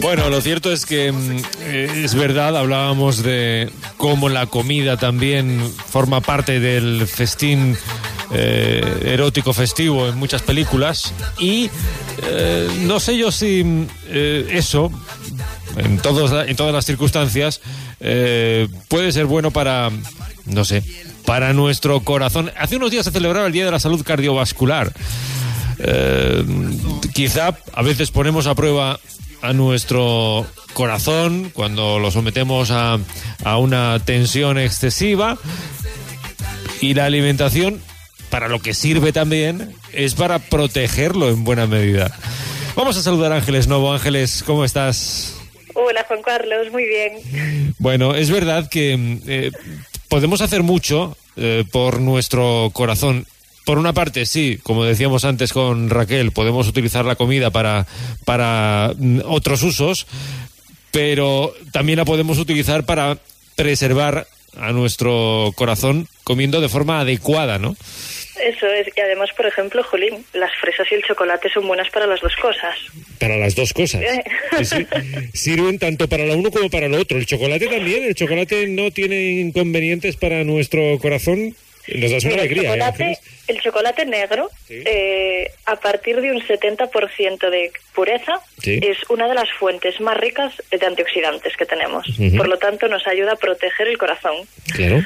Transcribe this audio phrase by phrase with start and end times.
[0.00, 5.60] Bueno, lo cierto es que mm, eh, es verdad, hablábamos de cómo la comida también
[5.86, 7.76] forma parte del festín
[8.32, 11.70] eh, erótico festivo en muchas películas y
[12.22, 14.90] eh, no sé yo si eso
[15.76, 17.60] en, todos, en todas las circunstancias
[18.88, 19.90] puede ser bueno para,
[20.46, 20.82] no sé,
[21.26, 22.50] para nuestro corazón.
[22.58, 24.92] Hace unos días se celebraba el Día de la Salud Cardiovascular.
[27.12, 28.98] Quizá a veces ponemos a prueba
[29.42, 32.98] a nuestro corazón cuando lo sometemos a,
[33.44, 35.38] a una tensión excesiva
[36.80, 37.80] y la alimentación
[38.30, 42.16] para lo que sirve también es para protegerlo en buena medida.
[42.76, 43.92] Vamos a saludar a Ángeles Novo.
[43.92, 45.36] Ángeles, ¿cómo estás?
[45.74, 47.74] Hola Juan Carlos, muy bien.
[47.78, 49.50] Bueno, es verdad que eh,
[50.08, 53.26] podemos hacer mucho eh, por nuestro corazón.
[53.70, 57.86] Por una parte, sí, como decíamos antes con Raquel, podemos utilizar la comida para,
[58.24, 60.08] para mm, otros usos,
[60.90, 63.18] pero también la podemos utilizar para
[63.54, 64.26] preservar
[64.56, 67.76] a nuestro corazón comiendo de forma adecuada, ¿no?
[68.42, 72.08] Eso es, y además, por ejemplo, Jolín, las fresas y el chocolate son buenas para
[72.08, 72.76] las dos cosas.
[73.20, 74.02] Para las dos cosas.
[74.58, 74.86] Sí, sí.
[75.32, 77.18] Sirven tanto para lo uno como para lo otro.
[77.18, 78.02] El chocolate también.
[78.02, 81.54] El chocolate no tiene inconvenientes para nuestro corazón.
[81.94, 82.74] Nos das una Mira, alegría.
[82.74, 84.82] el, ¿eh, chocolate, el chocolate negro, Sí.
[84.86, 88.78] eh, a partir de un 70% de pureza, Sí.
[88.82, 92.06] es una de las fuentes más ricas de antioxidantes que tenemos.
[92.36, 94.36] Por lo tanto, nos ayuda a proteger el corazón.
[94.74, 95.02] Claro.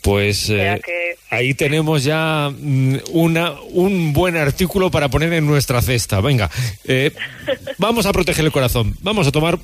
[0.00, 5.82] Pues eh, que- ahí tenemos ya mm, una, un buen artículo para poner en nuestra
[5.82, 6.20] cesta.
[6.20, 6.48] Venga,
[6.84, 7.10] eh,
[7.78, 8.94] vamos a proteger el corazón.
[9.02, 9.58] Vamos a tomar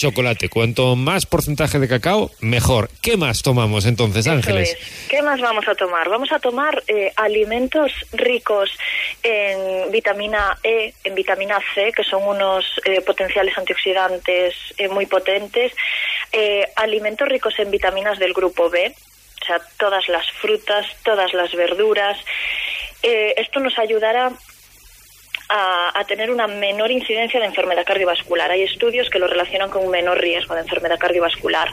[0.00, 0.48] chocolate.
[0.48, 2.88] Cuanto más porcentaje de cacao, mejor.
[3.02, 4.70] ¿Qué más tomamos entonces, Eso Ángeles?
[4.80, 5.06] es.
[5.08, 6.08] ¿Qué más vamos a tomar?
[6.08, 8.70] Vamos a tomar eh, alimentos ricos
[9.22, 15.72] en vitamina E, en vitamina C, que son unos eh, potenciales antioxidantes eh, muy potentes.
[16.32, 18.94] eh, alimentos ricos en vitaminas del grupo B,
[19.42, 22.16] o sea, todas las frutas, todas las verduras.
[23.02, 24.30] Eh, esto nos ayudará
[25.50, 28.50] a, a tener una menor incidencia de enfermedad cardiovascular.
[28.50, 31.68] Hay estudios que lo relacionan con un menor riesgo de enfermedad cardiovascular.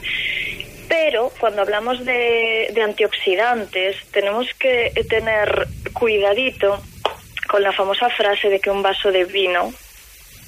[0.90, 6.82] Pero cuando hablamos de, de antioxidantes, tenemos que tener cuidadito
[7.48, 9.72] con la famosa frase de que un vaso de vino,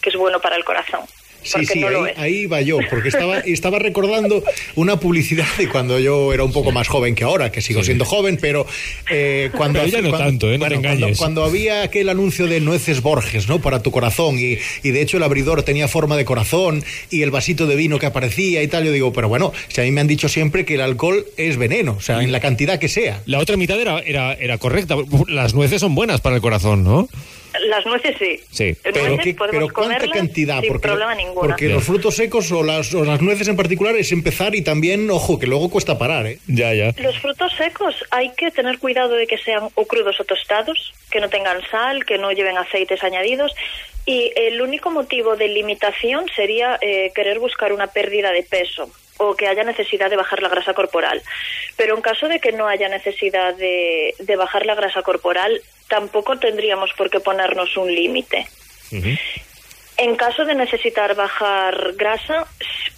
[0.01, 1.01] que es bueno para el corazón.
[1.41, 4.43] Sí, sí, no ahí, ahí va yo, porque estaba, estaba recordando
[4.75, 8.05] una publicidad de cuando yo era un poco más joven que ahora, que sigo siendo
[8.05, 8.65] joven, pero
[9.09, 10.57] eh, cuando, Pero ya no cuando- tanto, ¿eh?
[10.57, 11.17] No te cuando, engañes.
[11.17, 13.61] cuando había aquel anuncio de nueces Borges, ¿no?
[13.61, 17.31] Para tu corazón, y, y de hecho el abridor tenía forma de corazón, y el
[17.31, 20.01] vasito de vino que aparecía y tal, yo digo, pero bueno, si a mí me
[20.01, 23.21] han dicho siempre que el alcohol es veneno, o sea, en la cantidad que sea.
[23.25, 24.95] La otra mitad era, era, era correcta.
[25.27, 27.07] Las nueces son buenas para el corazón, ¿no?
[27.67, 28.39] Las nueces sí.
[28.51, 28.75] Sí.
[28.83, 30.59] Pero, nueces ¿qué- podemos pero ¿cuánta cantidad?
[30.61, 31.41] sin porque problema ninguno.
[31.41, 31.73] porque Ya.
[31.75, 35.39] los frutos secos o las, o las nueces en particular es empezar y también, ojo,
[35.39, 36.39] que luego cuesta parar, ¿eh?
[36.47, 36.93] Ya, ya.
[36.97, 41.19] Los frutos secos hay que tener cuidado de que sean o crudos o tostados, que
[41.19, 43.51] no tengan sal, que no lleven aceites añadidos.
[44.05, 49.35] Y el único motivo de limitación sería eh, querer buscar una pérdida de peso o
[49.35, 51.21] que haya necesidad de bajar la grasa corporal.
[51.75, 56.37] Pero en caso de que no haya necesidad de, de bajar la grasa corporal, tampoco
[56.37, 58.47] tendríamos por qué ponernos un límite.
[59.97, 62.47] En caso de necesitar bajar grasa,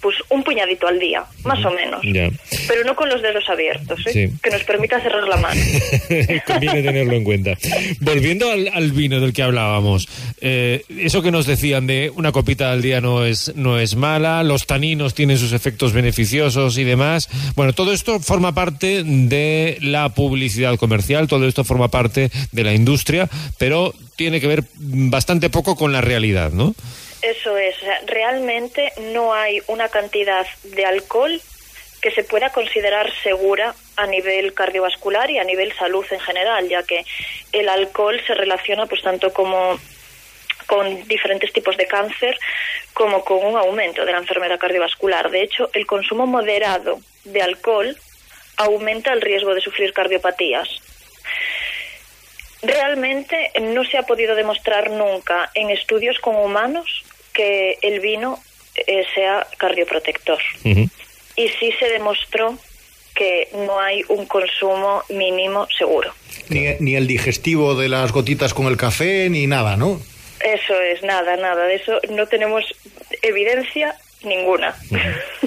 [0.02, 2.02] pues un puñadito al día, más o menos.
[2.04, 2.30] Ya.
[2.68, 4.12] Pero no con los dedos abiertos, ¿eh?
[4.12, 4.34] Sí.
[4.42, 5.62] que nos permita cerrar la mano.
[6.48, 7.58] Conviene tenerlo en cuenta.
[8.00, 10.08] Volviendo al, al vino del que hablábamos,
[10.42, 14.44] eh, eso que nos decían de una copita al día no es, no es mala,
[14.44, 17.30] los taninos tienen sus efectos beneficiosos y demás.
[17.56, 22.74] Bueno, todo esto forma parte de la publicidad comercial, todo esto forma parte de la
[22.74, 26.76] industria, pero tiene que ver bastante poco con la realidad, ¿no?
[27.22, 31.40] Eso es, o sea, realmente no hay una cantidad de alcohol
[32.02, 36.82] que se pueda considerar segura a nivel cardiovascular y a nivel salud en general, ya
[36.84, 37.06] que
[37.52, 39.80] el alcohol se relaciona pues tanto como
[40.66, 42.38] con diferentes tipos de cáncer
[42.94, 45.30] como con un aumento de la enfermedad cardiovascular.
[45.30, 47.96] De hecho, el consumo moderado de alcohol
[48.58, 50.68] aumenta el riesgo de sufrir cardiopatías.
[52.64, 57.04] Realmente no se ha podido demostrar nunca en estudios con humanos
[57.42, 58.40] que el vino
[58.76, 60.40] eh, sea cardioprotector.
[60.64, 62.56] Y sí se demostró
[63.16, 66.14] que no hay un consumo mínimo seguro.
[66.50, 70.00] Ni, ni el digestivo de las gotitas con el café, ni nada, ¿no?
[70.40, 71.66] Eso es, nada, nada.
[71.66, 72.64] De eso no tenemos
[73.24, 74.76] evidencia ninguna.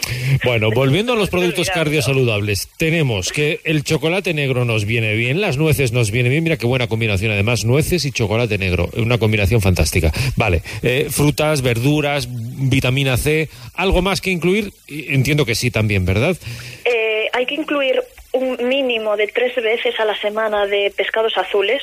[0.45, 5.57] Bueno, volviendo a los productos cardiosaludables, tenemos que el chocolate negro nos viene bien, las
[5.57, 9.63] nueces nos viene bien, mira qué buena combinación, además, nueces y chocolate negro, una combinación
[9.63, 10.13] fantástica.
[10.37, 14.73] Vale, eh, frutas, verduras, vitamina C, ¿algo más que incluir?
[14.89, 16.37] Entiendo que sí también, ¿verdad?
[16.85, 21.83] Eh, hay que incluir un mínimo de tres veces a la semana de pescados azules,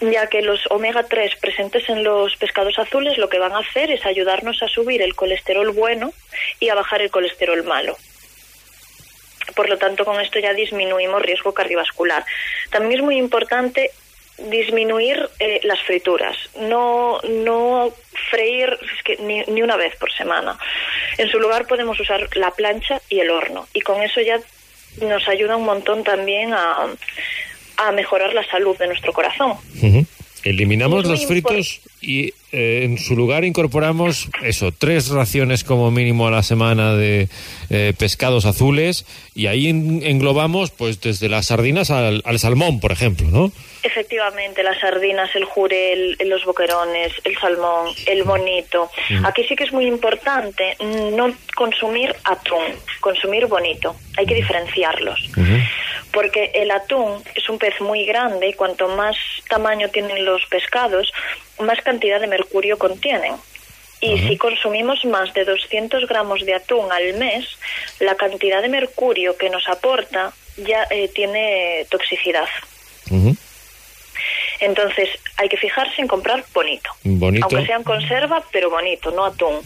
[0.00, 3.90] ya que los omega 3 presentes en los pescados azules lo que van a hacer
[3.90, 6.12] es ayudarnos a subir el colesterol bueno
[6.60, 7.96] y a bajar el colesterol malo.
[9.54, 12.24] Por lo tanto, con esto ya disminuimos riesgo cardiovascular.
[12.70, 13.90] También es muy importante
[14.38, 17.92] disminuir eh, las frituras, no, no
[18.30, 18.78] freír
[19.18, 20.56] ni, ni, una vez por semana.
[21.16, 24.38] En su lugar podemos usar la plancha y el horno y con eso ya
[25.00, 26.86] nos ayuda un montón también a,
[27.78, 29.54] a mejorar la salud de nuestro corazón.
[30.44, 36.30] Eliminamos los fritos y eh, en su lugar incorporamos eso, tres raciones como mínimo a
[36.30, 37.28] la semana de
[37.70, 39.04] eh, pescados azules
[39.34, 43.52] y ahí englobamos pues desde las sardinas al, al, salmón, por ejemplo, ¿no?
[43.82, 48.90] Efectivamente, las sardinas, el jurel, los boquerones, el salmón, el bonito.
[49.24, 50.76] Aquí sí que es muy importante
[51.16, 52.64] no consumir atún,
[53.00, 53.94] consumir bonito.
[54.16, 55.30] Hay que diferenciarlos.
[56.18, 59.14] Porque el atún es un pez muy grande y cuanto más
[59.48, 61.12] tamaño tienen los pescados,
[61.60, 63.36] más cantidad de mercurio contienen.
[64.00, 67.46] Y si consumimos más de 200 gramos de atún al mes,
[68.00, 72.48] la cantidad de mercurio que nos aporta ya eh, tiene toxicidad.
[74.58, 76.90] Entonces, hay que fijarse en comprar bonito.
[77.04, 77.46] Bonito.
[77.48, 79.60] Aunque sea en conserva, pero bonito, no atún.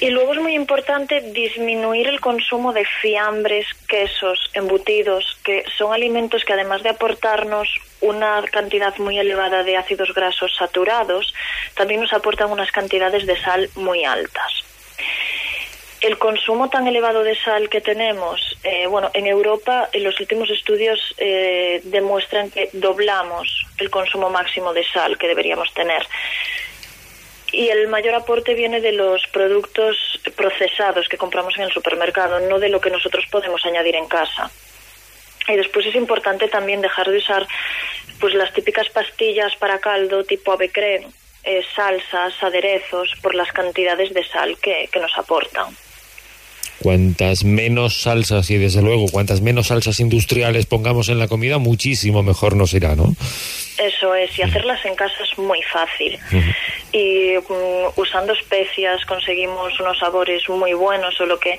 [0.00, 6.44] Y luego es muy importante disminuir el consumo de fiambres, quesos, embutidos, que son alimentos
[6.44, 7.68] que además de aportarnos
[8.00, 11.34] una cantidad muy elevada de ácidos grasos saturados,
[11.74, 14.64] también nos aportan unas cantidades de sal muy altas.
[16.00, 20.48] El consumo tan elevado de sal que tenemos, eh, bueno, en Europa en los últimos
[20.48, 26.06] estudios eh, demuestran que doblamos el consumo máximo de sal que deberíamos tener.
[27.58, 29.96] Y el mayor aporte viene de los productos
[30.36, 34.48] procesados que compramos en el supermercado, no de lo que nosotros podemos añadir en casa.
[35.48, 37.48] Y después es importante también dejar de usar
[38.20, 41.02] pues las típicas pastillas para caldo tipo avecrem,
[41.42, 45.76] eh, salsas, aderezos, por las cantidades de sal que, que nos aportan
[46.80, 52.22] cuantas menos salsas y desde luego cuantas menos salsas industriales pongamos en la comida, muchísimo
[52.22, 53.16] mejor nos irá, ¿no?
[53.78, 56.18] Eso es, y hacerlas en casa es muy fácil.
[56.90, 61.58] Y mm, usando especias conseguimos unos sabores muy buenos, solo que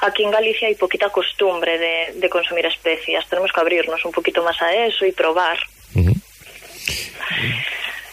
[0.00, 1.78] aquí en Galicia hay poquita costumbre
[2.14, 3.26] de, consumir especias.
[3.28, 5.58] Tenemos que abrirnos un poquito más a eso y probar.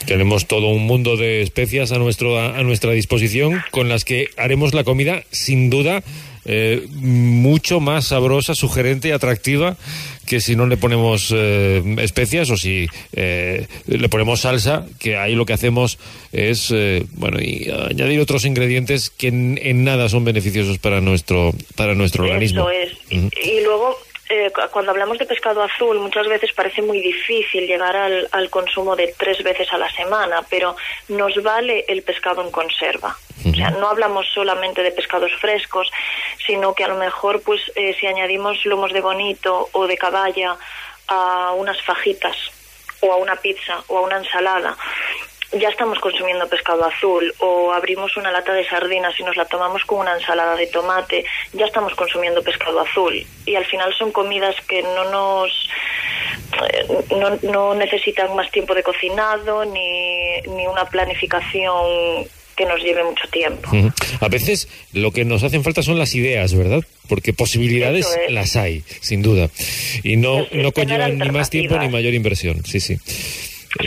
[0.06, 4.74] Tenemos todo un mundo de especias a, nuestro, a nuestra disposición con las que haremos
[4.74, 6.04] la comida sin duda
[6.46, 9.78] eh, mucho más sabrosa, sugerente y atractiva
[10.26, 15.36] que si no le ponemos eh, especias o si eh, le ponemos salsa, que ahí
[15.36, 16.00] lo que hacemos
[16.34, 16.74] es
[17.14, 22.70] bueno y añadir otros ingredientes que en, nada son beneficiosos para nuestro para nuestro organismo.
[22.70, 23.32] Eso es.
[23.46, 23.96] Y luego
[24.34, 28.96] eh, cuando hablamos de pescado azul, muchas veces parece muy difícil llegar al, al, consumo
[28.96, 30.76] de tres veces a la semana, pero
[31.10, 33.16] nos vale el pescado en conserva.
[33.46, 35.90] O sea, no hablamos solamente de pescados frescos,
[36.46, 40.58] sino que a lo mejor, pues, eh, si añadimos lomos de bonito o de caballa
[41.08, 42.36] a unas fajitas
[43.02, 44.78] o a una pizza o a una ensalada,
[45.60, 49.84] ya estamos consumiendo pescado azul o abrimos una lata de sardinas y nos la tomamos
[49.86, 53.26] con una ensalada de tomate, ya estamos consumiendo pescado azul.
[53.46, 55.70] Y al final son comidas que no nos
[56.70, 63.04] eh, no, no necesitan más tiempo de cocinado ni, ni una planificación que nos lleve
[63.04, 63.70] mucho tiempo.
[64.20, 66.84] A veces lo que nos hacen falta son las ideas, ¿verdad?
[67.08, 69.50] Porque posibilidades las hay, sin duda.
[70.04, 72.64] Y no, no conllevan ni más tiempo ni mayor inversión.
[72.66, 72.98] Sí, sí.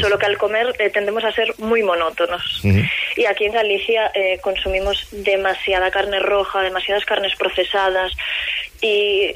[0.00, 2.62] Solo que al comer eh, tendemos a ser muy monótonos.
[3.16, 8.12] Y aquí en Galicia eh, consumimos demasiada carne roja, demasiadas carnes procesadas
[8.82, 9.30] y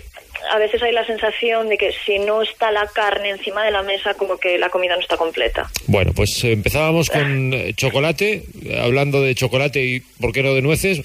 [0.52, 3.82] a veces hay la sensación de que si no está la carne encima de la
[3.82, 5.70] mesa, como que la comida no está completa.
[5.86, 8.42] Bueno, pues eh, empezábamos con chocolate,
[8.82, 11.02] hablando de chocolate y, ¿por qué no, de nueces?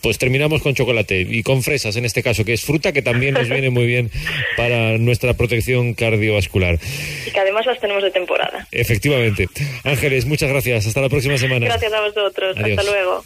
[0.00, 3.34] Pues terminamos con chocolate y con fresas en este caso, que es fruta que también
[3.34, 4.10] nos viene muy bien
[4.56, 6.78] para nuestra protección cardiovascular.
[7.26, 8.66] Y que además las tenemos de temporada.
[8.70, 9.48] Efectivamente.
[9.84, 10.86] Ángeles, muchas gracias.
[10.86, 11.66] Hasta la próxima semana.
[11.66, 12.56] Gracias a vosotros.
[12.56, 13.24] Hasta luego.